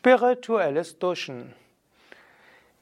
Spirituelles 0.00 0.98
Duschen. 0.98 1.54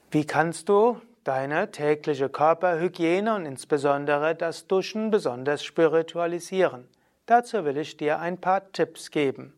Wie 0.09 0.25
kannst 0.25 0.69
du 0.69 1.01
deine 1.25 1.69
tägliche 1.69 2.29
Körperhygiene 2.29 3.35
und 3.35 3.45
insbesondere 3.45 4.35
das 4.35 4.67
Duschen 4.67 5.11
besonders 5.11 5.61
spiritualisieren? 5.61 6.87
Dazu 7.25 7.65
will 7.65 7.77
ich 7.77 7.97
dir 7.97 8.19
ein 8.19 8.37
paar 8.37 8.71
Tipps 8.71 9.11
geben. 9.11 9.53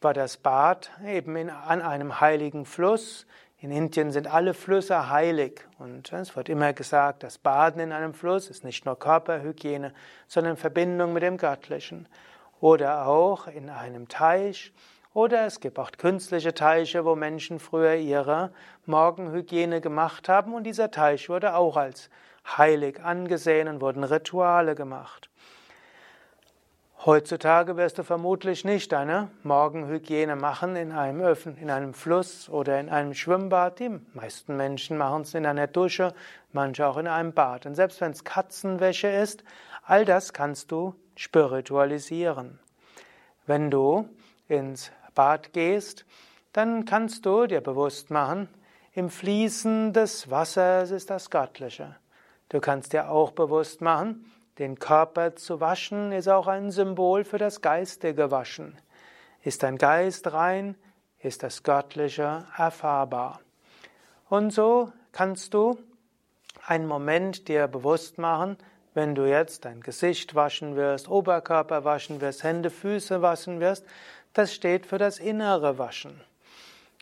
war 0.00 0.14
das 0.14 0.38
Bad 0.38 0.90
eben 1.06 1.36
in, 1.36 1.50
an 1.50 1.82
einem 1.82 2.20
heiligen 2.20 2.64
Fluss. 2.64 3.26
In 3.58 3.70
Indien 3.70 4.10
sind 4.10 4.26
alle 4.26 4.54
Flüsse 4.54 5.10
heilig. 5.10 5.66
Und 5.78 6.12
es 6.12 6.34
wird 6.34 6.48
immer 6.48 6.72
gesagt, 6.72 7.22
das 7.22 7.38
Baden 7.38 7.80
in 7.80 7.92
einem 7.92 8.14
Fluss 8.14 8.48
ist 8.48 8.64
nicht 8.64 8.86
nur 8.86 8.98
Körperhygiene, 8.98 9.92
sondern 10.26 10.56
Verbindung 10.56 11.12
mit 11.12 11.22
dem 11.22 11.36
Göttlichen. 11.36 12.08
Oder 12.58 13.06
auch 13.06 13.48
in 13.48 13.68
einem 13.68 14.08
Teich 14.08 14.72
oder 15.14 15.46
es 15.46 15.60
gibt 15.60 15.78
auch 15.78 15.92
künstliche 15.92 16.54
Teiche, 16.54 17.04
wo 17.04 17.14
Menschen 17.14 17.58
früher 17.58 17.94
ihre 17.94 18.52
Morgenhygiene 18.86 19.80
gemacht 19.80 20.28
haben 20.28 20.54
und 20.54 20.64
dieser 20.64 20.90
Teich 20.90 21.28
wurde 21.28 21.54
auch 21.54 21.76
als 21.76 22.08
heilig 22.56 23.00
angesehen 23.02 23.68
und 23.68 23.80
wurden 23.80 24.04
Rituale 24.04 24.74
gemacht. 24.74 25.28
Heutzutage 27.04 27.76
wirst 27.76 27.98
du 27.98 28.04
vermutlich 28.04 28.64
nicht 28.64 28.92
deine 28.92 29.28
Morgenhygiene 29.42 30.36
machen 30.36 30.76
in 30.76 30.92
einem 30.92 31.20
Öfen, 31.20 31.56
in 31.58 31.68
einem 31.68 31.94
Fluss 31.94 32.48
oder 32.48 32.78
in 32.78 32.88
einem 32.88 33.12
Schwimmbad. 33.12 33.80
Die 33.80 33.90
meisten 34.14 34.56
Menschen 34.56 34.98
machen 34.98 35.22
es 35.22 35.34
in 35.34 35.44
einer 35.44 35.66
Dusche, 35.66 36.14
manche 36.52 36.86
auch 36.86 36.96
in 36.96 37.08
einem 37.08 37.32
Bad. 37.32 37.66
Und 37.66 37.74
selbst 37.74 38.00
wenn 38.00 38.12
es 38.12 38.22
Katzenwäsche 38.22 39.08
ist, 39.08 39.42
all 39.84 40.04
das 40.04 40.32
kannst 40.32 40.70
du 40.70 40.94
spiritualisieren. 41.16 42.60
Wenn 43.46 43.72
du 43.72 44.08
ins 44.46 44.92
Bad 45.14 45.52
gehst, 45.52 46.04
dann 46.52 46.84
kannst 46.84 47.24
du 47.26 47.46
dir 47.46 47.60
bewusst 47.60 48.10
machen, 48.10 48.48
im 48.94 49.08
Fließen 49.08 49.92
des 49.92 50.30
Wassers 50.30 50.90
ist 50.90 51.08
das 51.08 51.30
Göttliche. 51.30 51.96
Du 52.50 52.60
kannst 52.60 52.92
dir 52.92 53.10
auch 53.10 53.30
bewusst 53.30 53.80
machen, 53.80 54.30
den 54.58 54.78
Körper 54.78 55.34
zu 55.34 55.60
waschen 55.60 56.12
ist 56.12 56.28
auch 56.28 56.46
ein 56.46 56.70
Symbol 56.70 57.24
für 57.24 57.38
das 57.38 57.62
geistige 57.62 58.30
Waschen. 58.30 58.76
Ist 59.42 59.62
dein 59.62 59.78
Geist 59.78 60.32
rein, 60.34 60.76
ist 61.20 61.42
das 61.42 61.62
Göttliche 61.62 62.44
erfahrbar. 62.56 63.40
Und 64.28 64.52
so 64.52 64.92
kannst 65.12 65.54
du 65.54 65.78
einen 66.66 66.86
Moment 66.86 67.48
dir 67.48 67.66
bewusst 67.66 68.18
machen, 68.18 68.58
wenn 68.94 69.14
du 69.14 69.24
jetzt 69.24 69.64
dein 69.64 69.80
Gesicht 69.80 70.34
waschen 70.34 70.76
wirst, 70.76 71.08
Oberkörper 71.08 71.84
waschen 71.84 72.20
wirst, 72.20 72.42
Hände, 72.42 72.68
Füße 72.68 73.22
waschen 73.22 73.58
wirst, 73.60 73.86
das 74.32 74.54
steht 74.54 74.86
für 74.86 74.98
das 74.98 75.18
innere 75.18 75.78
Waschen. 75.78 76.20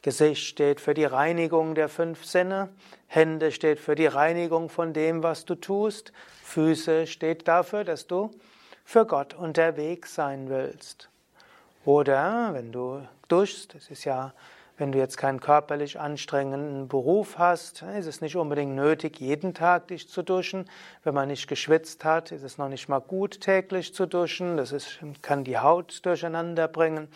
Gesicht 0.02 0.46
steht 0.46 0.80
für 0.80 0.94
die 0.94 1.04
Reinigung 1.04 1.74
der 1.74 1.88
fünf 1.88 2.24
Sinne, 2.24 2.70
Hände 3.06 3.52
steht 3.52 3.78
für 3.78 3.94
die 3.94 4.06
Reinigung 4.06 4.70
von 4.70 4.92
dem, 4.94 5.22
was 5.22 5.44
du 5.44 5.54
tust, 5.54 6.12
Füße 6.42 7.06
steht 7.06 7.46
dafür, 7.46 7.84
dass 7.84 8.06
du 8.06 8.30
für 8.84 9.04
Gott 9.04 9.34
unterwegs 9.34 10.14
sein 10.14 10.48
willst. 10.48 11.10
Oder 11.84 12.54
wenn 12.54 12.72
du 12.72 13.06
duschst, 13.28 13.74
das 13.74 13.88
ist 13.88 14.04
ja 14.04 14.32
wenn 14.80 14.92
du 14.92 14.98
jetzt 14.98 15.18
keinen 15.18 15.40
körperlich 15.40 16.00
anstrengenden 16.00 16.88
Beruf 16.88 17.36
hast, 17.36 17.82
ist 17.82 18.06
es 18.06 18.22
nicht 18.22 18.36
unbedingt 18.36 18.74
nötig, 18.74 19.20
jeden 19.20 19.52
Tag 19.52 19.88
dich 19.88 20.08
zu 20.08 20.22
duschen. 20.22 20.64
Wenn 21.04 21.12
man 21.12 21.28
nicht 21.28 21.48
geschwitzt 21.48 22.02
hat, 22.02 22.32
ist 22.32 22.42
es 22.42 22.56
noch 22.56 22.70
nicht 22.70 22.88
mal 22.88 23.00
gut, 23.00 23.42
täglich 23.42 23.94
zu 23.94 24.06
duschen. 24.06 24.56
Das 24.56 24.72
ist, 24.72 24.98
kann 25.20 25.44
die 25.44 25.58
Haut 25.58 26.00
durcheinander 26.06 26.66
bringen. 26.66 27.08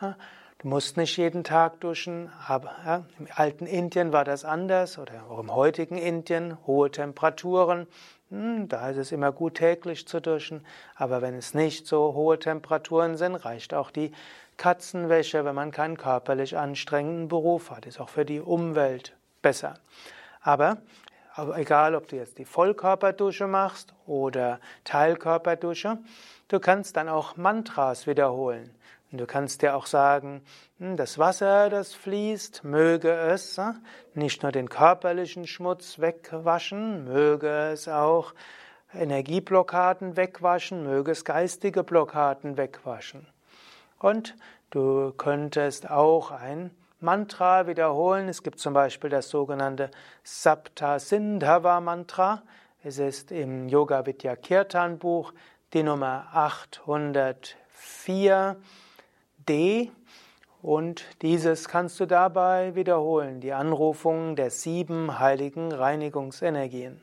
Du 0.00 0.68
musst 0.68 0.96
nicht 0.96 1.18
jeden 1.18 1.44
Tag 1.44 1.80
duschen, 1.80 2.32
aber 2.46 2.70
ja, 2.86 3.04
im 3.18 3.26
alten 3.34 3.66
Indien 3.66 4.14
war 4.14 4.24
das 4.24 4.46
anders 4.46 4.96
oder 4.96 5.26
auch 5.28 5.38
im 5.38 5.54
heutigen 5.54 5.98
Indien, 5.98 6.56
hohe 6.66 6.90
Temperaturen. 6.90 7.88
Hm, 8.30 8.66
da 8.68 8.88
ist 8.88 8.96
es 8.96 9.12
immer 9.12 9.30
gut, 9.30 9.56
täglich 9.56 10.08
zu 10.08 10.18
duschen. 10.18 10.64
Aber 10.94 11.20
wenn 11.20 11.34
es 11.34 11.52
nicht 11.52 11.86
so 11.86 12.14
hohe 12.14 12.38
Temperaturen 12.38 13.18
sind, 13.18 13.34
reicht 13.34 13.74
auch 13.74 13.90
die 13.90 14.12
Katzenwäsche, 14.56 15.44
wenn 15.44 15.54
man 15.54 15.70
keinen 15.70 15.96
körperlich 15.96 16.56
anstrengenden 16.56 17.28
Beruf 17.28 17.70
hat. 17.70 17.86
Ist 17.86 18.00
auch 18.00 18.08
für 18.08 18.24
die 18.24 18.40
Umwelt 18.40 19.16
besser. 19.42 19.74
Aber, 20.40 20.78
egal, 21.56 21.94
ob 21.94 22.08
du 22.08 22.16
jetzt 22.16 22.38
die 22.38 22.44
Vollkörperdusche 22.44 23.46
machst 23.46 23.94
oder 24.06 24.60
Teilkörperdusche, 24.84 25.98
du 26.48 26.60
kannst 26.60 26.96
dann 26.96 27.08
auch 27.08 27.36
Mantras 27.36 28.06
wiederholen. 28.06 28.74
Und 29.10 29.18
du 29.18 29.26
kannst 29.26 29.60
dir 29.60 29.76
auch 29.76 29.86
sagen, 29.86 30.42
hm, 30.78 30.96
das 30.96 31.18
Wasser, 31.18 31.68
das 31.68 31.92
fließt, 31.92 32.64
möge 32.64 33.12
es 33.12 33.58
hm, 33.58 33.84
nicht 34.14 34.42
nur 34.42 34.52
den 34.52 34.70
körperlichen 34.70 35.46
Schmutz 35.46 35.98
wegwaschen, 35.98 37.04
möge 37.04 37.70
es 37.72 37.88
auch 37.88 38.32
Energieblockaden 38.94 40.16
wegwaschen, 40.16 40.82
möge 40.82 41.12
es 41.12 41.24
geistige 41.24 41.84
Blockaden 41.84 42.56
wegwaschen. 42.56 43.26
Und 44.02 44.36
du 44.70 45.12
könntest 45.12 45.90
auch 45.90 46.30
ein 46.32 46.70
Mantra 47.00 47.66
wiederholen. 47.66 48.28
Es 48.28 48.42
gibt 48.42 48.58
zum 48.58 48.74
Beispiel 48.74 49.08
das 49.10 49.30
sogenannte 49.30 49.90
Sapta 50.24 50.98
Sindhava 50.98 51.80
Mantra. 51.80 52.42
Es 52.82 52.98
ist 52.98 53.32
im 53.32 53.68
Yoga 53.68 54.04
Vidya 54.04 54.36
Kirtan 54.36 54.98
Buch 54.98 55.32
die 55.72 55.84
Nummer 55.84 56.26
804 56.32 58.56
D. 59.48 59.90
Und 60.60 61.06
dieses 61.22 61.68
kannst 61.68 61.98
du 62.00 62.06
dabei 62.06 62.74
wiederholen, 62.74 63.40
die 63.40 63.52
Anrufung 63.52 64.34
der 64.36 64.50
sieben 64.50 65.20
heiligen 65.20 65.72
Reinigungsenergien. 65.72 67.00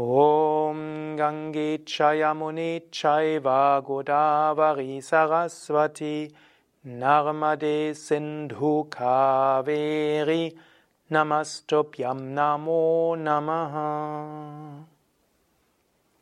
Om 0.00 1.16
Gange 1.16 1.78
Chayamuni 1.84 2.82
Chaiva 2.92 3.82
Godavari 3.84 5.02
Saraswati 5.02 6.30
Narmade 6.86 7.92
Sindhu 7.96 8.88
Kaveri 8.88 10.54
Namastubhyam 11.10 12.32
Namo 12.32 13.16
Namaha. 13.16 14.84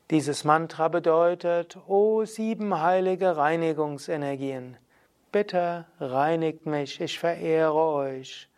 Dieses 0.08 0.42
Mantra 0.46 0.88
bedeutet, 0.88 1.76
O 1.86 2.24
sieben 2.24 2.80
heilige 2.80 3.36
Reinigungsenergien, 3.36 4.78
bitte 5.30 5.84
reinigt 6.00 6.64
mich, 6.64 6.98
ich 7.02 7.18
verehre 7.18 7.74
euch, 7.74 8.48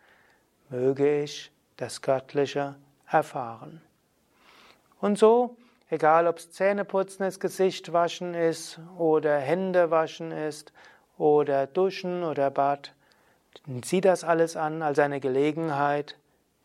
möge 0.69 1.23
ich 1.23 1.51
das 1.75 2.01
Göttliche 2.01 2.75
erfahren. 3.05 3.81
Und 4.99 5.17
so, 5.17 5.55
egal 5.89 6.27
ob 6.27 6.37
es 6.37 6.51
Zähneputzen 6.51 7.25
ist, 7.25 7.39
Gesicht 7.39 7.93
waschen 7.93 8.33
ist 8.33 8.79
oder 8.97 9.37
Hände 9.37 9.91
waschen 9.91 10.31
ist 10.31 10.73
oder 11.17 11.67
Duschen 11.67 12.23
oder 12.23 12.51
Bad, 12.51 12.93
sieh 13.83 14.01
das 14.01 14.23
alles 14.23 14.55
an 14.55 14.81
als 14.81 14.99
eine 14.99 15.19
Gelegenheit, 15.19 16.17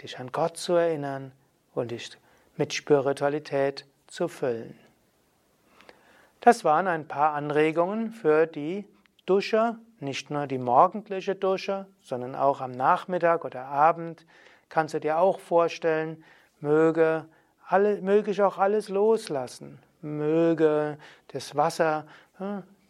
dich 0.03 0.19
an 0.19 0.33
Gott 0.33 0.56
zu 0.56 0.75
erinnern 0.75 1.33
und 1.75 1.91
dich 1.91 2.10
mit 2.57 2.72
Spiritualität 2.72 3.86
zu 4.07 4.28
füllen. 4.28 4.78
Das 6.41 6.65
waren 6.65 6.89
ein 6.89 7.09
paar 7.09 7.33
Anregungen 7.34 8.10
für 8.10 8.47
die 8.47 8.87
Dusche, 9.27 9.78
nicht 10.01 10.30
nur 10.30 10.47
die 10.47 10.59
morgendliche 10.59 11.34
Dusche, 11.34 11.87
sondern 12.03 12.34
auch 12.34 12.60
am 12.60 12.72
Nachmittag 12.72 13.45
oder 13.45 13.65
Abend 13.65 14.27
kannst 14.69 14.92
du 14.92 15.01
dir 15.01 15.19
auch 15.19 15.41
vorstellen, 15.41 16.22
möge 16.60 17.25
alle, 17.66 18.01
möge 18.03 18.31
ich 18.31 18.43
auch 18.43 18.59
alles 18.59 18.89
loslassen, 18.89 19.78
möge 20.03 20.99
das 21.28 21.57
Wasser 21.57 22.07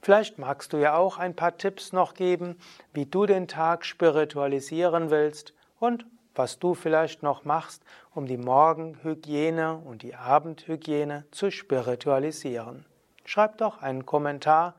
Vielleicht 0.00 0.38
magst 0.38 0.72
du 0.72 0.78
ja 0.78 0.96
auch 0.96 1.18
ein 1.18 1.36
paar 1.36 1.58
Tipps 1.58 1.92
noch 1.92 2.14
geben, 2.14 2.58
wie 2.92 3.06
du 3.06 3.26
den 3.26 3.48
Tag 3.48 3.84
spiritualisieren 3.84 5.10
willst 5.10 5.52
und 5.78 6.06
was 6.34 6.58
du 6.58 6.74
vielleicht 6.74 7.22
noch 7.22 7.44
machst, 7.44 7.82
um 8.14 8.26
die 8.26 8.36
Morgenhygiene 8.36 9.76
und 9.76 10.02
die 10.02 10.14
Abendhygiene 10.14 11.24
zu 11.30 11.50
spiritualisieren. 11.50 12.84
Schreib 13.26 13.58
doch 13.58 13.82
einen 13.82 14.06
Kommentar 14.06 14.76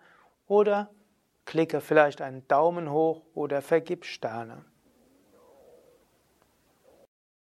oder 0.47 0.89
klicke 1.45 1.81
vielleicht 1.81 2.21
einen 2.21 2.47
Daumen 2.47 2.89
hoch 2.89 3.23
oder 3.33 3.61
vergib 3.61 4.05
Sterne. 4.05 4.63